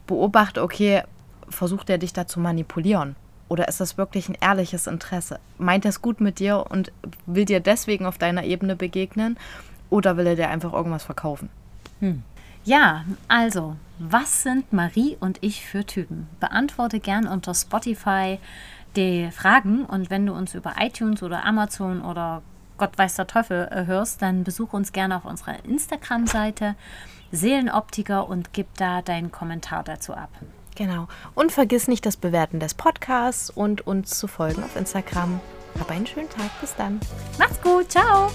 [0.06, 1.02] beobachte, okay,
[1.48, 3.16] versucht er dich da zu manipulieren?
[3.48, 5.38] Oder ist das wirklich ein ehrliches Interesse?
[5.58, 6.90] Meint er es gut mit dir und
[7.26, 9.36] will dir deswegen auf deiner Ebene begegnen?
[9.90, 11.50] Oder will er dir einfach irgendwas verkaufen?
[12.00, 12.22] Hm.
[12.64, 16.28] Ja, also, was sind Marie und ich für Typen?
[16.40, 18.38] Beantworte gern unter Spotify
[18.96, 22.42] die Fragen und wenn du uns über iTunes oder Amazon oder
[22.78, 26.74] Gott weiß der Teufel äh, hörst, dann besuch uns gerne auf unserer Instagram-Seite
[27.30, 30.30] Seelenoptiker und gib da deinen Kommentar dazu ab.
[30.74, 31.08] Genau.
[31.34, 35.40] Und vergiss nicht das Bewerten des Podcasts und uns zu folgen auf Instagram.
[35.78, 36.50] Hab einen schönen Tag.
[36.60, 37.00] Bis dann.
[37.38, 37.90] Macht's gut.
[37.90, 38.30] Ciao.